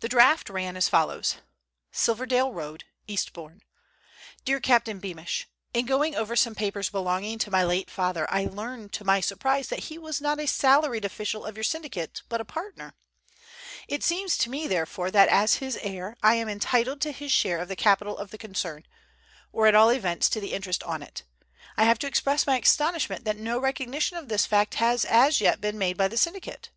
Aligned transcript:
The 0.00 0.10
draft 0.10 0.50
ran 0.50 0.76
as 0.76 0.90
follows: 0.90 1.36
"SILVERDALE 1.90 2.52
ROAD, 2.52 2.84
"EASTBOURNE. 3.08 3.62
"DEAR 4.44 4.60
CAPTAIN 4.60 4.98
BEAMISH,—In 4.98 5.86
going 5.86 6.14
over 6.14 6.36
some 6.36 6.54
papers 6.54 6.90
belonging 6.90 7.38
to 7.38 7.50
my 7.50 7.64
late 7.64 7.90
father, 7.90 8.30
I 8.30 8.44
learn 8.44 8.90
to 8.90 9.06
my 9.06 9.20
surprise 9.20 9.68
that 9.68 9.84
he 9.84 9.96
was 9.96 10.20
not 10.20 10.38
a 10.38 10.46
salaried 10.46 11.06
official 11.06 11.46
of 11.46 11.56
your 11.56 11.64
syndicate, 11.64 12.20
but 12.28 12.42
a 12.42 12.44
partner. 12.44 12.92
It 13.88 14.04
seems 14.04 14.36
to 14.36 14.50
me, 14.50 14.66
therefore, 14.66 15.10
that 15.10 15.30
as 15.30 15.54
his 15.54 15.78
heir 15.80 16.14
I 16.22 16.34
am 16.34 16.50
entitled 16.50 17.00
to 17.00 17.12
his 17.12 17.32
share 17.32 17.56
of 17.58 17.68
the 17.68 17.74
capital 17.74 18.18
of 18.18 18.32
the 18.32 18.36
concern, 18.36 18.84
or 19.50 19.66
at 19.66 19.74
all 19.74 19.88
events 19.88 20.28
to 20.28 20.40
the 20.42 20.52
interest 20.52 20.82
on 20.82 21.02
it. 21.02 21.22
I 21.78 21.84
have 21.84 21.98
to 22.00 22.06
express 22.06 22.46
my 22.46 22.58
astonishment 22.60 23.24
that 23.24 23.38
no 23.38 23.58
recognition 23.58 24.18
of 24.18 24.28
this 24.28 24.44
fact 24.44 24.74
has 24.74 25.06
as 25.06 25.40
yet 25.40 25.58
been 25.62 25.78
made 25.78 25.96
by 25.96 26.08
the 26.08 26.18
syndicate. 26.18 26.68